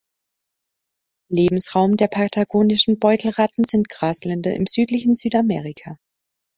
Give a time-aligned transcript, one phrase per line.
[1.29, 5.95] Lebensraum der Patagonischen Beutelratten sind Grasländer im südlichen Südamerika.